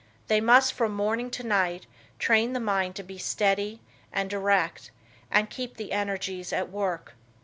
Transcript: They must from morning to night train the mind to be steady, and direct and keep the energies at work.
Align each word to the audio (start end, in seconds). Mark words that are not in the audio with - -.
They 0.29 0.41
must 0.41 0.73
from 0.73 0.95
morning 0.95 1.29
to 1.29 1.43
night 1.43 1.85
train 2.17 2.53
the 2.53 2.59
mind 2.59 2.95
to 2.95 3.03
be 3.03 3.19
steady, 3.19 3.81
and 4.11 4.31
direct 4.31 4.89
and 5.29 5.47
keep 5.47 5.77
the 5.77 5.91
energies 5.91 6.51
at 6.51 6.71
work. 6.71 7.13